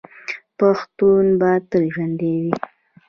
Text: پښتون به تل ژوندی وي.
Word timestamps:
پښتون 0.57 1.25
به 1.39 1.49
تل 1.69 1.83
ژوندی 1.93 2.33
وي. 2.43 2.53